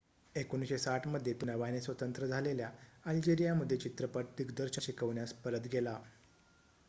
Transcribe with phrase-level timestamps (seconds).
[0.35, 2.69] 1960 मध्ये तो नव्याने स्वतंत्र झालेल्या
[3.05, 5.91] अल्जेरिया मध्ये चित्रपट दिग्दर्शन शिकवण्यास परत गेला